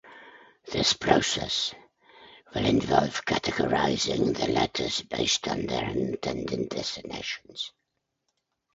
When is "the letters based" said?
4.35-5.47